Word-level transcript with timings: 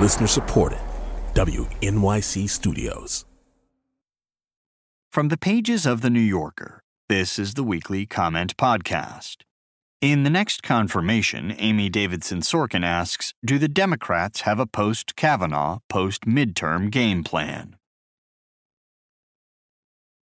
Listener 0.00 0.26
supported. 0.26 0.78
WNYC 1.34 2.48
Studios. 2.48 3.26
From 5.12 5.28
the 5.28 5.36
pages 5.36 5.84
of 5.84 6.00
The 6.00 6.08
New 6.08 6.20
Yorker, 6.20 6.82
this 7.10 7.38
is 7.38 7.52
the 7.52 7.62
weekly 7.62 8.06
comment 8.06 8.56
podcast. 8.56 9.42
In 10.00 10.22
the 10.22 10.30
next 10.30 10.62
confirmation, 10.62 11.54
Amy 11.58 11.90
Davidson 11.90 12.40
Sorkin 12.40 12.82
asks 12.82 13.34
Do 13.44 13.58
the 13.58 13.68
Democrats 13.68 14.40
have 14.42 14.58
a 14.58 14.64
post 14.64 15.16
Kavanaugh, 15.16 15.80
post 15.90 16.22
midterm 16.22 16.90
game 16.90 17.22
plan? 17.22 17.76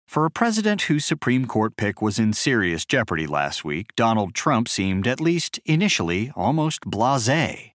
For 0.08 0.24
a 0.24 0.30
president 0.30 0.82
whose 0.82 1.04
Supreme 1.04 1.46
Court 1.46 1.76
pick 1.76 2.02
was 2.02 2.18
in 2.18 2.32
serious 2.32 2.84
jeopardy 2.84 3.28
last 3.28 3.64
week, 3.64 3.94
Donald 3.94 4.34
Trump 4.34 4.68
seemed, 4.68 5.06
at 5.06 5.20
least 5.20 5.60
initially, 5.64 6.32
almost 6.34 6.80
blase. 6.80 7.70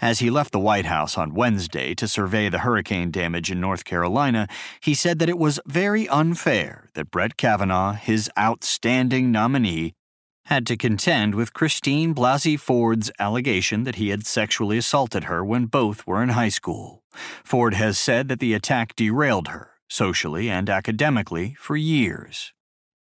As 0.00 0.18
he 0.18 0.28
left 0.30 0.52
the 0.52 0.58
White 0.58 0.86
House 0.86 1.16
on 1.16 1.34
Wednesday 1.34 1.94
to 1.94 2.08
survey 2.08 2.48
the 2.48 2.58
hurricane 2.58 3.10
damage 3.10 3.50
in 3.50 3.60
North 3.60 3.84
Carolina, 3.84 4.48
he 4.80 4.94
said 4.94 5.18
that 5.18 5.28
it 5.28 5.38
was 5.38 5.60
very 5.66 6.08
unfair 6.08 6.90
that 6.94 7.10
Brett 7.10 7.36
Kavanaugh, 7.36 7.92
his 7.92 8.30
outstanding 8.38 9.30
nominee, 9.30 9.94
had 10.46 10.66
to 10.66 10.76
contend 10.76 11.34
with 11.34 11.54
Christine 11.54 12.14
Blasey 12.14 12.58
Ford's 12.58 13.10
allegation 13.18 13.84
that 13.84 13.94
he 13.94 14.10
had 14.10 14.26
sexually 14.26 14.76
assaulted 14.76 15.24
her 15.24 15.44
when 15.44 15.66
both 15.66 16.06
were 16.06 16.22
in 16.22 16.30
high 16.30 16.50
school. 16.50 17.02
Ford 17.44 17.74
has 17.74 17.98
said 17.98 18.28
that 18.28 18.40
the 18.40 18.52
attack 18.52 18.94
derailed 18.94 19.48
her 19.48 19.74
socially 19.88 20.50
and 20.50 20.68
academically, 20.68 21.54
for 21.58 21.76
years. 21.76 22.52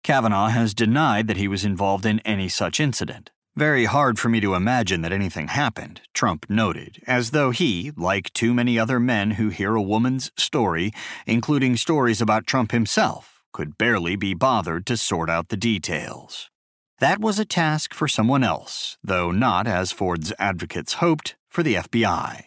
Kavanaugh 0.03 0.49
has 0.49 0.73
denied 0.73 1.27
that 1.27 1.37
he 1.37 1.47
was 1.47 1.65
involved 1.65 2.05
in 2.05 2.19
any 2.19 2.49
such 2.49 2.79
incident. 2.79 3.31
Very 3.55 3.85
hard 3.85 4.17
for 4.17 4.29
me 4.29 4.39
to 4.39 4.55
imagine 4.55 5.03
that 5.03 5.11
anything 5.11 5.47
happened, 5.49 6.01
Trump 6.15 6.47
noted, 6.49 7.03
as 7.05 7.29
though 7.29 7.51
he, 7.51 7.91
like 7.95 8.33
too 8.33 8.51
many 8.51 8.79
other 8.79 8.99
men 8.99 9.31
who 9.31 9.49
hear 9.49 9.75
a 9.75 9.81
woman's 9.81 10.31
story, 10.35 10.91
including 11.27 11.77
stories 11.77 12.19
about 12.19 12.47
Trump 12.47 12.71
himself, 12.71 13.43
could 13.51 13.77
barely 13.77 14.15
be 14.15 14.33
bothered 14.33 14.87
to 14.87 14.97
sort 14.97 15.29
out 15.29 15.49
the 15.49 15.57
details. 15.57 16.49
That 16.97 17.19
was 17.21 17.37
a 17.37 17.45
task 17.45 17.93
for 17.93 18.07
someone 18.07 18.43
else, 18.43 18.97
though 19.03 19.29
not, 19.29 19.67
as 19.67 19.91
Ford's 19.91 20.33
advocates 20.39 20.93
hoped, 20.93 21.35
for 21.47 21.61
the 21.61 21.75
FBI. 21.75 22.45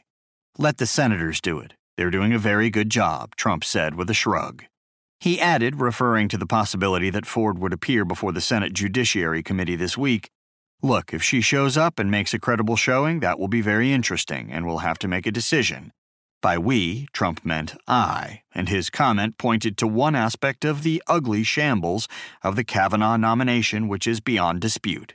Let 0.58 0.78
the 0.78 0.86
senators 0.86 1.40
do 1.40 1.60
it. 1.60 1.74
They're 1.96 2.10
doing 2.10 2.32
a 2.32 2.38
very 2.38 2.68
good 2.68 2.90
job, 2.90 3.36
Trump 3.36 3.62
said 3.62 3.94
with 3.94 4.10
a 4.10 4.14
shrug. 4.14 4.64
He 5.20 5.40
added, 5.40 5.80
referring 5.80 6.26
to 6.30 6.36
the 6.36 6.46
possibility 6.46 7.10
that 7.10 7.26
Ford 7.26 7.60
would 7.60 7.72
appear 7.72 8.04
before 8.04 8.32
the 8.32 8.40
Senate 8.40 8.72
Judiciary 8.72 9.44
Committee 9.44 9.76
this 9.76 9.96
week 9.96 10.30
Look, 10.82 11.14
if 11.14 11.22
she 11.22 11.40
shows 11.40 11.76
up 11.76 11.98
and 11.98 12.10
makes 12.10 12.34
a 12.34 12.38
credible 12.38 12.76
showing, 12.76 13.20
that 13.20 13.38
will 13.38 13.48
be 13.48 13.60
very 13.60 13.92
interesting, 13.92 14.50
and 14.52 14.66
we'll 14.66 14.78
have 14.78 14.98
to 15.00 15.08
make 15.08 15.26
a 15.26 15.32
decision. 15.32 15.92
By 16.42 16.58
we, 16.58 17.08
Trump 17.12 17.44
meant 17.44 17.74
I, 17.88 18.42
and 18.54 18.68
his 18.68 18.90
comment 18.90 19.38
pointed 19.38 19.76
to 19.78 19.86
one 19.86 20.14
aspect 20.14 20.64
of 20.64 20.82
the 20.82 21.02
ugly 21.06 21.42
shambles 21.42 22.08
of 22.42 22.56
the 22.56 22.64
Kavanaugh 22.64 23.16
nomination 23.16 23.88
which 23.88 24.06
is 24.06 24.20
beyond 24.20 24.60
dispute. 24.60 25.14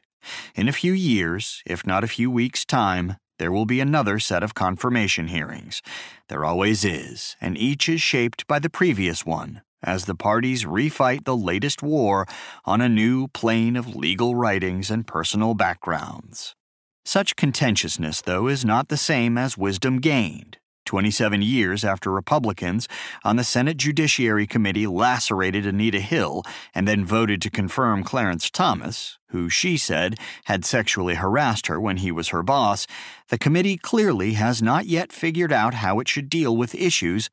In 0.55 0.67
a 0.67 0.73
few 0.73 0.93
years, 0.93 1.61
if 1.65 1.85
not 1.85 2.03
a 2.03 2.07
few 2.07 2.29
weeks' 2.29 2.65
time, 2.65 3.17
there 3.39 3.51
will 3.51 3.65
be 3.65 3.79
another 3.79 4.19
set 4.19 4.43
of 4.43 4.53
confirmation 4.53 5.27
hearings. 5.27 5.81
There 6.27 6.43
always 6.43 6.83
is, 6.83 7.35
and 7.39 7.57
each 7.57 7.87
is 7.87 8.01
shaped 8.01 8.45
by 8.47 8.59
the 8.59 8.69
previous 8.69 9.25
one, 9.25 9.61
as 9.83 10.05
the 10.05 10.15
parties 10.15 10.65
refight 10.65 11.25
the 11.25 11.35
latest 11.35 11.81
war 11.81 12.25
on 12.65 12.81
a 12.81 12.89
new 12.89 13.27
plane 13.29 13.75
of 13.75 13.95
legal 13.95 14.35
writings 14.35 14.91
and 14.91 15.07
personal 15.07 15.53
backgrounds. 15.53 16.55
Such 17.03 17.35
contentiousness, 17.35 18.21
though, 18.21 18.47
is 18.47 18.63
not 18.63 18.89
the 18.89 18.97
same 18.97 19.37
as 19.37 19.57
wisdom 19.57 19.99
gained. 19.99 20.57
27 20.85 21.41
years 21.41 21.85
after 21.85 22.11
Republicans 22.11 22.87
on 23.23 23.35
the 23.35 23.43
Senate 23.43 23.77
Judiciary 23.77 24.47
Committee 24.47 24.87
lacerated 24.87 25.65
Anita 25.65 25.99
Hill 25.99 26.43
and 26.73 26.87
then 26.87 27.05
voted 27.05 27.41
to 27.41 27.49
confirm 27.49 28.03
Clarence 28.03 28.49
Thomas, 28.49 29.17
who 29.27 29.47
she 29.47 29.77
said 29.77 30.15
had 30.45 30.65
sexually 30.65 31.15
harassed 31.15 31.67
her 31.67 31.79
when 31.79 31.97
he 31.97 32.11
was 32.11 32.29
her 32.29 32.43
boss, 32.43 32.87
the 33.29 33.37
committee 33.37 33.77
clearly 33.77 34.33
has 34.33 34.61
not 34.61 34.85
yet 34.85 35.13
figured 35.13 35.53
out 35.53 35.75
how 35.75 35.99
it 35.99 36.07
should 36.07 36.29
deal 36.29 36.57
with 36.57 36.75
issues 36.75 37.29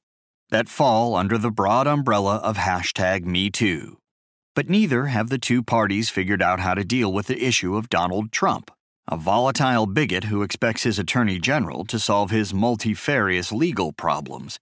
that 0.50 0.68
fall 0.68 1.14
under 1.14 1.38
the 1.38 1.50
broad 1.50 1.86
umbrella 1.86 2.36
of 2.36 2.56
hashtag 2.56 3.24
MeToo. 3.24 3.96
But 4.54 4.68
neither 4.68 5.06
have 5.06 5.28
the 5.28 5.38
two 5.38 5.62
parties 5.62 6.10
figured 6.10 6.42
out 6.42 6.60
how 6.60 6.74
to 6.74 6.84
deal 6.84 7.12
with 7.12 7.26
the 7.26 7.44
issue 7.44 7.76
of 7.76 7.88
Donald 7.88 8.32
Trump 8.32 8.70
a 9.10 9.16
volatile 9.16 9.86
bigot 9.86 10.24
who 10.24 10.42
expects 10.42 10.82
his 10.82 10.98
attorney 10.98 11.38
general 11.38 11.84
to 11.86 11.98
solve 11.98 12.30
his 12.30 12.52
multifarious 12.52 13.50
legal 13.50 13.90
problems, 13.90 14.58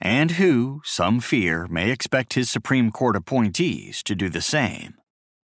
and 0.00 0.32
who, 0.32 0.82
some 0.84 1.18
fear, 1.18 1.66
may 1.68 1.90
expect 1.90 2.34
his 2.34 2.50
Supreme 2.50 2.90
Court 2.90 3.16
appointees 3.16 4.02
to 4.02 4.14
do 4.14 4.28
the 4.28 4.42
same. 4.42 4.94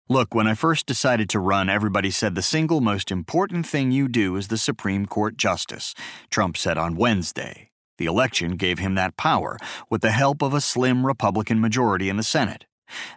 Look, 0.08 0.34
when 0.34 0.46
I 0.46 0.54
first 0.54 0.86
decided 0.86 1.28
to 1.30 1.38
run, 1.38 1.68
everybody 1.68 2.10
said 2.10 2.34
the 2.34 2.40
single 2.40 2.80
most 2.80 3.10
important 3.10 3.66
thing 3.66 3.90
you 3.90 4.08
do 4.08 4.36
is 4.36 4.48
the 4.48 4.56
Supreme 4.56 5.04
Court 5.04 5.36
justice, 5.36 5.94
Trump 6.30 6.56
said 6.56 6.78
on 6.78 6.96
Wednesday. 6.96 7.67
The 7.98 8.06
election 8.06 8.56
gave 8.56 8.78
him 8.78 8.94
that 8.94 9.16
power 9.16 9.58
with 9.90 10.00
the 10.00 10.12
help 10.12 10.42
of 10.42 10.54
a 10.54 10.60
slim 10.60 11.06
Republican 11.06 11.60
majority 11.60 12.08
in 12.08 12.16
the 12.16 12.22
Senate. 12.22 12.64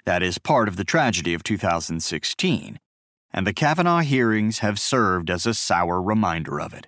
That 0.05 0.21
is 0.21 0.37
part 0.37 0.67
of 0.67 0.75
the 0.75 0.83
tragedy 0.83 1.33
of 1.33 1.43
2016 1.43 2.79
and 3.33 3.47
the 3.47 3.53
Kavanaugh 3.53 4.01
hearings 4.01 4.59
have 4.59 4.79
served 4.79 5.29
as 5.29 5.45
a 5.45 5.53
sour 5.53 6.01
reminder 6.01 6.59
of 6.59 6.73
it. 6.73 6.87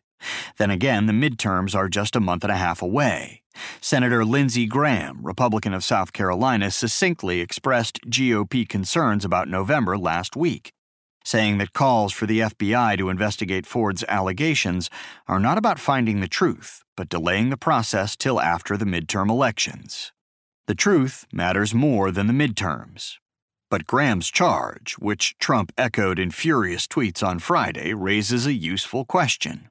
Then 0.58 0.72
again, 0.72 1.06
the 1.06 1.14
midterms 1.14 1.76
are 1.76 1.90
just 1.90 2.16
a 2.16 2.22
month 2.22 2.44
and 2.44 2.52
a 2.52 2.58
half 2.58 2.82
away. 2.82 3.42
Senator 3.82 4.26
Lindsey 4.26 4.66
Graham, 4.66 5.20
Republican 5.22 5.74
of 5.74 5.84
South 5.84 6.14
Carolina, 6.14 6.72
succinctly 6.72 7.40
expressed 7.40 8.00
GOP 8.08 8.68
concerns 8.68 9.26
about 9.26 9.48
November 9.48 9.98
last 9.98 10.36
week, 10.36 10.72
saying 11.24 11.58
that 11.58 11.74
calls 11.74 12.14
for 12.14 12.26
the 12.26 12.40
FBI 12.40 12.98
to 12.98 13.10
investigate 13.10 13.66
Ford's 13.66 14.04
allegations 14.08 14.90
are 15.28 15.40
not 15.40 15.58
about 15.58 15.80
finding 15.80 16.20
the 16.20 16.28
truth, 16.28 16.84
but 16.96 17.10
delaying 17.10 17.50
the 17.50 17.58
process 17.58 18.16
till 18.16 18.40
after 18.40 18.78
the 18.78 18.86
midterm 18.86 19.30
elections. 19.30 20.12
The 20.68 20.76
truth 20.76 21.26
matters 21.32 21.74
more 21.74 22.12
than 22.12 22.28
the 22.28 22.34
midterms, 22.34 23.18
but 23.70 23.88
Graham's 23.88 24.30
charge, 24.30 24.94
which 25.00 25.36
Trump 25.40 25.72
echoed 25.78 26.20
in 26.20 26.32
furious 26.32 26.88
tweets 26.88 27.26
on 27.26 27.40
Friday, 27.40 27.94
raises 27.94 28.46
a 28.46 28.54
useful 28.54 29.04
question. 29.04 29.70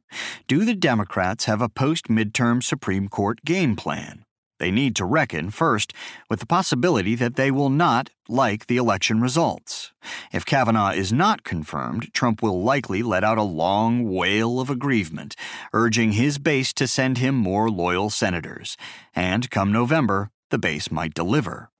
Do 0.49 0.65
the 0.65 0.75
Democrats 0.75 1.45
have 1.45 1.63
a 1.63 1.69
post 1.69 2.09
midterm 2.09 2.63
Supreme 2.63 3.09
Court 3.09 3.45
game 3.45 3.77
plan? 3.77 4.25
They 4.63 4.71
need 4.71 4.95
to 4.95 5.05
reckon, 5.05 5.51
first, 5.51 5.93
with 6.31 6.39
the 6.39 6.47
possibility 6.47 7.17
that 7.17 7.35
they 7.35 7.51
will 7.51 7.69
not 7.69 8.11
like 8.29 8.67
the 8.67 8.77
election 8.77 9.21
results. 9.21 9.91
If 10.33 10.47
Kavanaugh 10.47 10.93
is 10.93 11.13
not 11.13 11.43
confirmed, 11.43 12.15
Trump 12.15 12.45
will 12.45 12.63
likely 12.63 13.03
let 13.03 13.25
out 13.25 13.39
a 13.39 13.43
long 13.43 14.09
wail 14.09 14.61
of 14.61 14.71
aggrievement, 14.71 15.35
urging 15.73 16.13
his 16.13 16.39
base 16.39 16.73
to 16.75 16.87
send 16.87 17.19
him 17.19 17.35
more 17.35 17.71
loyal 17.71 18.09
senators. 18.09 18.77
And 19.17 19.51
come 19.51 19.73
November, 19.73 20.31
the 20.53 20.59
base 20.59 20.93
might 20.93 21.13
deliver. 21.13 21.73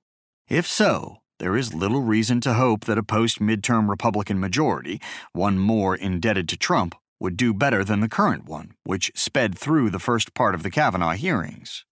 If 0.49 0.67
so, 0.67 1.19
there 1.39 1.55
is 1.55 1.73
little 1.73 2.01
reason 2.01 2.41
to 2.41 2.55
hope 2.55 2.83
that 2.83 2.97
a 2.97 3.01
post 3.01 3.39
midterm 3.39 3.87
Republican 3.87 4.41
majority, 4.41 4.99
one 5.31 5.57
more 5.57 5.95
indebted 5.95 6.49
to 6.49 6.57
Trump, 6.57 6.95
would 7.21 7.37
do 7.37 7.53
better 7.53 7.85
than 7.85 8.01
the 8.01 8.09
current 8.09 8.43
one, 8.43 8.73
which 8.83 9.09
sped 9.15 9.57
through 9.57 9.89
the 9.89 9.99
first 9.99 10.33
part 10.33 10.53
of 10.53 10.63
the 10.63 10.69
Kavanaugh 10.69 11.13
hearings. 11.13 11.85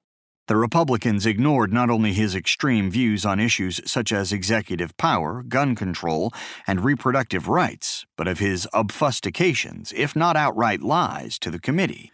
The 0.52 0.58
Republicans 0.58 1.26
ignored 1.26 1.72
not 1.72 1.90
only 1.90 2.12
his 2.12 2.36
extreme 2.36 2.92
views 2.92 3.26
on 3.26 3.40
issues 3.40 3.80
such 3.86 4.12
as 4.12 4.34
executive 4.34 4.98
power, 4.98 5.44
gun 5.44 5.76
control, 5.76 6.34
and 6.68 6.84
reproductive 6.84 7.48
rights, 7.48 8.06
but 8.18 8.28
of 8.28 8.40
his 8.40 8.68
obfuscations, 8.74 9.94
if 9.94 10.14
not 10.14 10.36
outright 10.36 10.82
lies, 10.82 11.40
to 11.40 11.52
the 11.52 11.58
committee. 11.58 12.12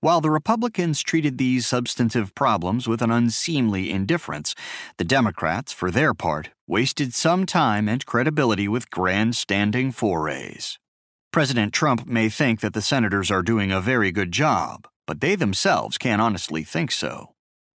While 0.00 0.20
the 0.20 0.32
Republicans 0.32 1.00
treated 1.00 1.38
these 1.38 1.64
substantive 1.64 2.34
problems 2.34 2.88
with 2.88 3.02
an 3.02 3.12
unseemly 3.12 3.92
indifference, 3.92 4.56
the 4.96 5.04
Democrats, 5.04 5.72
for 5.72 5.92
their 5.92 6.12
part, 6.12 6.50
wasted 6.66 7.14
some 7.14 7.46
time 7.46 7.88
and 7.88 8.04
credibility 8.04 8.66
with 8.66 8.90
grandstanding 8.90 9.92
forays. 9.92 10.80
President 11.30 11.72
Trump 11.72 12.04
may 12.04 12.28
think 12.28 12.58
that 12.62 12.74
the 12.74 12.82
senators 12.82 13.30
are 13.30 13.44
doing 13.44 13.70
a 13.70 13.80
very 13.80 14.10
good 14.10 14.32
job, 14.32 14.88
but 15.06 15.20
they 15.20 15.36
themselves 15.36 15.98
can't 15.98 16.20
honestly 16.20 16.64
think 16.64 16.90
so. 16.90 17.32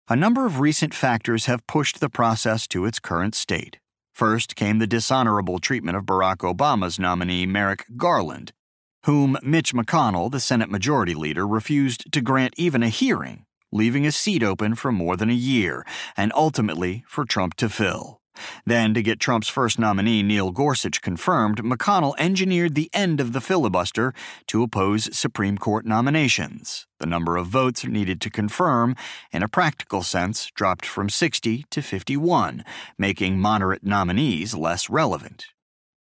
A 0.09 0.17
number 0.17 0.45
of 0.45 0.59
recent 0.59 0.93
factors 0.93 1.45
have 1.45 1.65
pushed 1.65 2.01
the 2.01 2.09
process 2.09 2.67
to 2.67 2.83
its 2.83 2.99
current 2.99 3.33
state. 3.33 3.77
First 4.11 4.57
came 4.57 4.79
the 4.79 4.85
dishonorable 4.85 5.59
treatment 5.59 5.95
of 5.95 6.03
Barack 6.03 6.39
Obama's 6.39 6.99
nominee, 6.99 7.45
Merrick 7.45 7.85
Garland, 7.95 8.51
whom 9.05 9.37
Mitch 9.41 9.73
McConnell, 9.73 10.29
the 10.29 10.41
Senate 10.41 10.69
Majority 10.69 11.13
Leader, 11.13 11.47
refused 11.47 12.11
to 12.11 12.19
grant 12.19 12.53
even 12.57 12.83
a 12.83 12.89
hearing, 12.89 13.45
leaving 13.71 14.05
a 14.05 14.11
seat 14.11 14.43
open 14.43 14.75
for 14.75 14.91
more 14.91 15.15
than 15.15 15.29
a 15.29 15.33
year, 15.33 15.85
and 16.17 16.33
ultimately 16.35 17.05
for 17.07 17.23
Trump 17.23 17.55
to 17.55 17.69
fill. 17.69 18.19
Then, 18.65 18.93
to 18.93 19.01
get 19.01 19.19
Trump's 19.19 19.47
first 19.47 19.77
nominee, 19.77 20.23
Neil 20.23 20.51
Gorsuch, 20.51 21.01
confirmed, 21.01 21.63
McConnell 21.63 22.15
engineered 22.17 22.75
the 22.75 22.89
end 22.93 23.19
of 23.19 23.33
the 23.33 23.41
filibuster 23.41 24.13
to 24.47 24.63
oppose 24.63 25.15
Supreme 25.15 25.57
Court 25.57 25.85
nominations. 25.85 26.87
The 26.99 27.05
number 27.05 27.37
of 27.37 27.47
votes 27.47 27.85
needed 27.85 28.21
to 28.21 28.29
confirm, 28.29 28.95
in 29.31 29.43
a 29.43 29.47
practical 29.47 30.03
sense, 30.03 30.49
dropped 30.55 30.85
from 30.85 31.09
60 31.09 31.65
to 31.69 31.81
51, 31.81 32.63
making 32.97 33.39
moderate 33.39 33.83
nominees 33.83 34.55
less 34.55 34.89
relevant. 34.89 35.47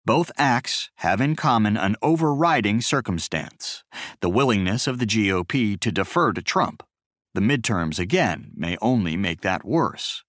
Both 0.04 0.32
acts 0.36 0.90
have 0.96 1.20
in 1.20 1.36
common 1.36 1.76
an 1.76 1.94
overriding 2.02 2.80
circumstance 2.80 3.84
the 4.20 4.30
willingness 4.30 4.88
of 4.88 4.98
the 4.98 5.06
GOP 5.06 5.78
to 5.78 5.92
defer 5.92 6.32
to 6.32 6.42
Trump. 6.42 6.82
The 7.34 7.40
midterms, 7.40 7.98
again, 7.98 8.50
may 8.54 8.76
only 8.82 9.16
make 9.16 9.42
that 9.42 9.64
worse. 9.64 10.24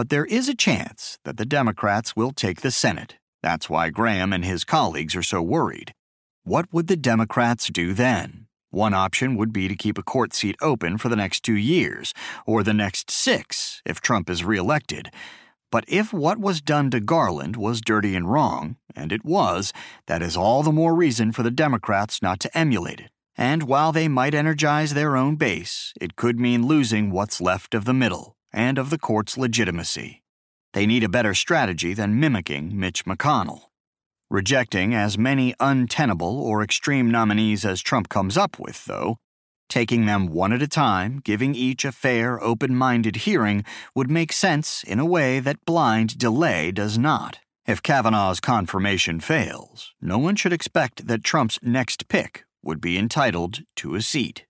But 0.00 0.08
there 0.08 0.24
is 0.24 0.48
a 0.48 0.54
chance 0.54 1.18
that 1.26 1.36
the 1.36 1.44
Democrats 1.44 2.16
will 2.16 2.32
take 2.32 2.62
the 2.62 2.70
Senate. 2.70 3.16
That's 3.42 3.68
why 3.68 3.90
Graham 3.90 4.32
and 4.32 4.46
his 4.46 4.64
colleagues 4.64 5.14
are 5.14 5.22
so 5.22 5.42
worried. 5.42 5.92
What 6.42 6.72
would 6.72 6.86
the 6.86 6.96
Democrats 6.96 7.68
do 7.68 7.92
then? 7.92 8.46
One 8.70 8.94
option 8.94 9.36
would 9.36 9.52
be 9.52 9.68
to 9.68 9.76
keep 9.76 9.98
a 9.98 10.02
court 10.02 10.32
seat 10.32 10.56
open 10.62 10.96
for 10.96 11.10
the 11.10 11.16
next 11.16 11.42
two 11.42 11.54
years, 11.54 12.14
or 12.46 12.62
the 12.62 12.72
next 12.72 13.10
six 13.10 13.82
if 13.84 14.00
Trump 14.00 14.30
is 14.30 14.42
reelected. 14.42 15.10
But 15.70 15.84
if 15.86 16.14
what 16.14 16.38
was 16.38 16.62
done 16.62 16.90
to 16.92 17.00
Garland 17.00 17.56
was 17.56 17.82
dirty 17.82 18.16
and 18.16 18.32
wrong, 18.32 18.76
and 18.96 19.12
it 19.12 19.22
was, 19.22 19.70
that 20.06 20.22
is 20.22 20.34
all 20.34 20.62
the 20.62 20.72
more 20.72 20.94
reason 20.94 21.30
for 21.30 21.42
the 21.42 21.50
Democrats 21.50 22.22
not 22.22 22.40
to 22.40 22.56
emulate 22.56 23.00
it. 23.00 23.10
And 23.36 23.64
while 23.64 23.92
they 23.92 24.08
might 24.08 24.32
energize 24.32 24.94
their 24.94 25.14
own 25.14 25.36
base, 25.36 25.92
it 26.00 26.16
could 26.16 26.40
mean 26.40 26.66
losing 26.66 27.10
what's 27.10 27.38
left 27.38 27.74
of 27.74 27.84
the 27.84 27.92
middle 27.92 28.38
and 28.52 28.78
of 28.78 28.90
the 28.90 28.98
court's 28.98 29.38
legitimacy. 29.38 30.22
They 30.72 30.86
need 30.86 31.04
a 31.04 31.08
better 31.08 31.34
strategy 31.34 31.94
than 31.94 32.20
mimicking 32.20 32.78
Mitch 32.78 33.04
McConnell. 33.04 33.62
Rejecting 34.30 34.94
as 34.94 35.18
many 35.18 35.54
untenable 35.58 36.40
or 36.40 36.62
extreme 36.62 37.10
nominees 37.10 37.64
as 37.64 37.82
Trump 37.82 38.08
comes 38.08 38.36
up 38.36 38.60
with, 38.60 38.84
though, 38.84 39.16
taking 39.68 40.06
them 40.06 40.26
one 40.26 40.52
at 40.52 40.62
a 40.62 40.68
time, 40.68 41.20
giving 41.24 41.54
each 41.54 41.84
a 41.84 41.92
fair, 41.92 42.42
open 42.42 42.74
minded 42.76 43.16
hearing, 43.16 43.64
would 43.94 44.10
make 44.10 44.32
sense 44.32 44.82
in 44.84 44.98
a 44.98 45.06
way 45.06 45.40
that 45.40 45.64
blind 45.64 46.18
delay 46.18 46.70
does 46.70 46.98
not. 46.98 47.38
If 47.66 47.82
Kavanaugh's 47.82 48.40
confirmation 48.40 49.20
fails, 49.20 49.94
no 50.00 50.18
one 50.18 50.36
should 50.36 50.52
expect 50.52 51.06
that 51.06 51.24
Trump's 51.24 51.58
next 51.62 52.08
pick 52.08 52.44
would 52.62 52.80
be 52.80 52.98
entitled 52.98 53.60
to 53.76 53.94
a 53.94 54.02
seat. 54.02 54.44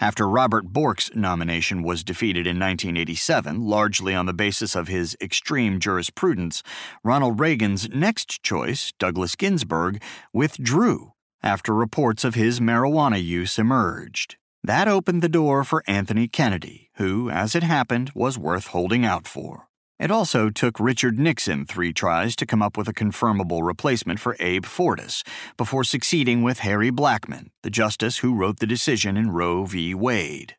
After 0.00 0.28
Robert 0.28 0.72
Bork's 0.72 1.10
nomination 1.16 1.82
was 1.82 2.04
defeated 2.04 2.46
in 2.46 2.56
1987, 2.56 3.62
largely 3.62 4.14
on 4.14 4.26
the 4.26 4.32
basis 4.32 4.76
of 4.76 4.86
his 4.86 5.16
extreme 5.20 5.80
jurisprudence, 5.80 6.62
Ronald 7.02 7.40
Reagan's 7.40 7.88
next 7.88 8.44
choice, 8.44 8.92
Douglas 9.00 9.34
Ginsburg, 9.34 10.00
withdrew 10.32 11.14
after 11.42 11.74
reports 11.74 12.24
of 12.24 12.36
his 12.36 12.60
marijuana 12.60 13.22
use 13.22 13.58
emerged. 13.58 14.36
That 14.62 14.86
opened 14.86 15.22
the 15.22 15.28
door 15.28 15.64
for 15.64 15.82
Anthony 15.88 16.28
Kennedy, 16.28 16.90
who, 16.94 17.28
as 17.28 17.56
it 17.56 17.62
happened, 17.64 18.12
was 18.14 18.38
worth 18.38 18.68
holding 18.68 19.04
out 19.04 19.26
for. 19.26 19.67
It 19.98 20.12
also 20.12 20.48
took 20.48 20.78
Richard 20.78 21.18
Nixon 21.18 21.66
three 21.66 21.92
tries 21.92 22.36
to 22.36 22.46
come 22.46 22.62
up 22.62 22.76
with 22.76 22.86
a 22.86 22.94
confirmable 22.94 23.66
replacement 23.66 24.20
for 24.20 24.36
Abe 24.38 24.64
Fortas 24.64 25.26
before 25.56 25.82
succeeding 25.82 26.42
with 26.42 26.60
Harry 26.60 26.92
Blackmun, 26.92 27.48
the 27.64 27.70
justice 27.70 28.18
who 28.18 28.32
wrote 28.32 28.60
the 28.60 28.66
decision 28.66 29.16
in 29.16 29.32
Roe 29.32 29.64
v. 29.64 29.94
Wade. 29.94 30.54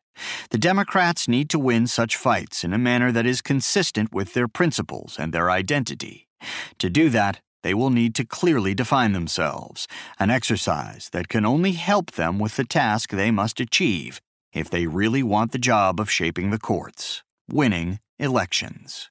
The 0.50 0.58
Democrats 0.58 1.26
need 1.26 1.48
to 1.50 1.58
win 1.58 1.86
such 1.86 2.18
fights 2.18 2.64
in 2.64 2.74
a 2.74 2.78
manner 2.78 3.10
that 3.12 3.24
is 3.24 3.40
consistent 3.40 4.12
with 4.12 4.34
their 4.34 4.46
principles 4.46 5.16
and 5.18 5.32
their 5.32 5.50
identity. 5.50 6.28
To 6.78 6.90
do 6.90 7.08
that, 7.08 7.40
they 7.62 7.72
will 7.72 7.90
need 7.90 8.14
to 8.16 8.26
clearly 8.26 8.74
define 8.74 9.12
themselves, 9.12 9.88
an 10.18 10.28
exercise 10.28 11.08
that 11.12 11.28
can 11.28 11.46
only 11.46 11.72
help 11.72 12.12
them 12.12 12.38
with 12.38 12.56
the 12.56 12.64
task 12.64 13.10
they 13.10 13.30
must 13.30 13.58
achieve 13.58 14.20
if 14.52 14.68
they 14.68 14.86
really 14.86 15.22
want 15.22 15.52
the 15.52 15.58
job 15.58 15.98
of 15.98 16.10
shaping 16.10 16.50
the 16.50 16.58
courts, 16.58 17.22
winning 17.48 18.00
elections. 18.18 19.10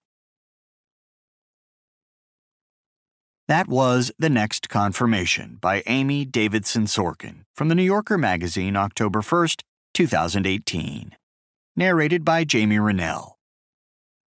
That 3.50 3.68
was 3.68 4.12
The 4.20 4.30
Next 4.30 4.70
Confirmation 4.70 5.58
by 5.60 5.82
Amy 5.88 6.24
Davidson 6.24 6.86
Sorkin 6.86 7.46
from 7.56 7.68
the 7.68 7.74
New 7.74 7.82
Yorker 7.82 8.16
magazine, 8.16 8.76
October 8.76 9.22
1st, 9.22 9.64
2018. 9.96 11.16
Narrated 11.76 12.24
by 12.24 12.44
Jamie 12.44 12.76
Renell. 12.76 13.32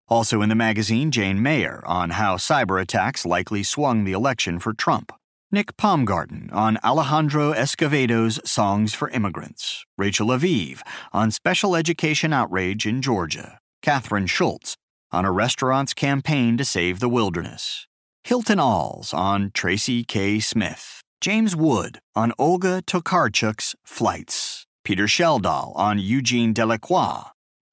Also 0.08 0.42
in 0.42 0.50
the 0.50 0.56
magazine, 0.56 1.12
Jane 1.12 1.40
Mayer 1.40 1.84
on 1.86 2.10
how 2.10 2.36
cyber 2.38 2.82
attacks 2.82 3.24
likely 3.24 3.62
swung 3.62 4.06
the 4.06 4.12
election 4.12 4.58
for 4.58 4.74
Trump. 4.74 5.12
Nick 5.52 5.78
Paumgarten 5.78 6.52
on 6.52 6.80
Alejandro 6.84 7.52
Escovedo's 7.52 8.40
Songs 8.44 8.96
for 8.96 9.12
Immigrants. 9.12 9.86
Rachel 10.00 10.30
Aviv 10.30 10.82
on 11.14 11.30
special 11.30 11.76
education 11.76 12.34
outrage 12.34 12.88
in 12.88 13.04
Georgia. 13.04 13.60
Kathryn 13.84 14.28
Schulz 14.28 14.78
on 15.12 15.26
a 15.26 15.32
restaurant's 15.32 15.94
campaign 15.94 16.58
to 16.58 16.66
save 16.66 17.00
the 17.00 17.10
wilderness. 17.10 17.86
Hilton 18.24 18.60
Als 18.60 19.14
on 19.14 19.52
Tracy 19.54 20.04
K. 20.04 20.40
Smith, 20.40 21.02
James 21.22 21.56
Wood 21.56 22.00
on 22.16 22.32
Olga 22.38 22.82
Tokarczuk's 22.84 23.76
Flights, 23.84 24.66
Peter 24.84 25.06
Schjeldahl 25.06 25.76
on 25.76 25.98
Eugene 25.98 26.54
Delacroix, 26.54 27.24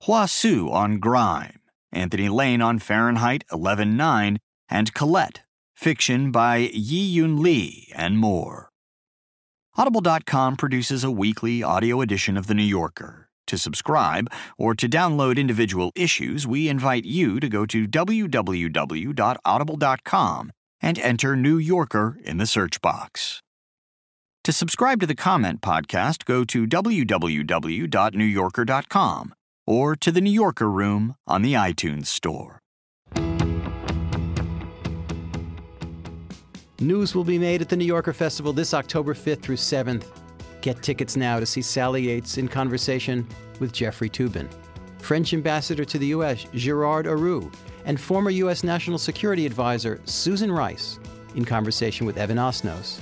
Hua 0.04 0.26
Hsu 0.26 0.70
on 0.70 0.98
Grime, 0.98 1.60
Anthony 1.92 2.30
Lane 2.30 2.62
on 2.62 2.78
Fahrenheit 2.78 3.44
11.9, 3.52 4.38
and 4.70 4.94
Colette, 4.94 5.42
fiction 5.74 6.30
by 6.32 6.68
Yiyun 6.68 7.38
Li, 7.38 7.92
and 7.94 8.18
more. 8.18 8.70
Audible.com 9.76 10.56
produces 10.56 11.04
a 11.04 11.10
weekly 11.10 11.62
audio 11.62 12.00
edition 12.00 12.36
of 12.36 12.46
The 12.46 12.54
New 12.54 12.62
Yorker. 12.64 13.27
To 13.48 13.58
subscribe 13.58 14.30
or 14.56 14.76
to 14.76 14.88
download 14.88 15.38
individual 15.38 15.90
issues, 15.94 16.46
we 16.46 16.68
invite 16.68 17.06
you 17.06 17.40
to 17.40 17.48
go 17.48 17.66
to 17.66 17.88
www.audible.com 17.88 20.52
and 20.80 20.96
enter 20.98 21.34
New 21.34 21.58
Yorker 21.58 22.18
in 22.22 22.36
the 22.36 22.46
search 22.46 22.80
box. 22.80 23.42
To 24.44 24.52
subscribe 24.52 25.00
to 25.00 25.06
the 25.06 25.16
Comment 25.16 25.60
Podcast, 25.60 26.24
go 26.24 26.44
to 26.44 26.64
www.newyorker.com 26.66 29.34
or 29.66 29.96
to 29.96 30.12
the 30.12 30.20
New 30.20 30.30
Yorker 30.30 30.70
Room 30.70 31.16
on 31.26 31.42
the 31.42 31.54
iTunes 31.54 32.06
Store. 32.06 32.60
News 36.80 37.12
will 37.14 37.24
be 37.24 37.38
made 37.38 37.60
at 37.60 37.68
the 37.68 37.76
New 37.76 37.84
Yorker 37.84 38.12
Festival 38.12 38.52
this 38.52 38.72
October 38.72 39.14
5th 39.14 39.42
through 39.42 39.56
7th. 39.56 40.06
Get 40.60 40.82
tickets 40.82 41.16
now 41.16 41.38
to 41.38 41.46
see 41.46 41.62
Sally 41.62 42.02
Yates 42.02 42.38
in 42.38 42.48
conversation 42.48 43.26
with 43.60 43.72
Jeffrey 43.72 44.10
Toobin, 44.10 44.48
French 44.98 45.32
ambassador 45.32 45.84
to 45.84 45.98
the 45.98 46.08
U.S. 46.08 46.46
Gerard 46.54 47.06
Araud, 47.06 47.54
and 47.84 48.00
former 48.00 48.30
U.S. 48.30 48.64
National 48.64 48.98
Security 48.98 49.46
Advisor 49.46 50.00
Susan 50.04 50.50
Rice 50.50 50.98
in 51.36 51.44
conversation 51.44 52.06
with 52.06 52.18
Evan 52.18 52.38
Osnos. 52.38 53.00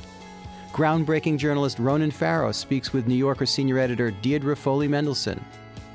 Groundbreaking 0.72 1.38
journalist 1.38 1.78
Ronan 1.78 2.10
Farrow 2.10 2.52
speaks 2.52 2.92
with 2.92 3.06
New 3.06 3.14
Yorker 3.14 3.46
senior 3.46 3.78
editor 3.78 4.10
Deirdre 4.10 4.54
Foley 4.54 4.88
Mendelssohn. 4.88 5.42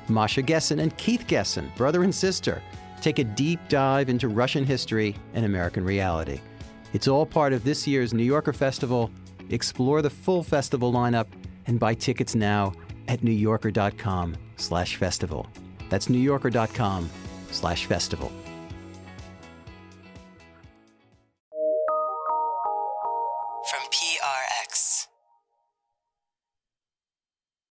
Masha 0.08 0.42
Gessen 0.42 0.80
and 0.80 0.96
Keith 0.96 1.26
Gessen, 1.28 1.70
brother 1.76 2.02
and 2.02 2.12
sister, 2.12 2.60
take 3.00 3.20
a 3.20 3.24
deep 3.24 3.60
dive 3.68 4.08
into 4.08 4.28
Russian 4.28 4.64
history 4.64 5.14
and 5.34 5.44
American 5.44 5.84
reality. 5.84 6.40
It's 6.92 7.06
all 7.06 7.24
part 7.24 7.52
of 7.52 7.62
this 7.62 7.86
year's 7.86 8.12
New 8.12 8.24
Yorker 8.24 8.52
Festival. 8.52 9.10
Explore 9.50 10.02
the 10.02 10.10
full 10.10 10.42
festival 10.42 10.92
lineup 10.92 11.26
and 11.66 11.78
buy 11.78 11.94
tickets 11.94 12.34
now 12.34 12.72
at 13.08 13.20
newyorker.com 13.20 14.36
slash 14.56 14.96
festival. 14.96 15.46
That's 15.90 16.08
newyorker.com 16.08 17.10
slash 17.50 17.86
festival. 17.86 18.32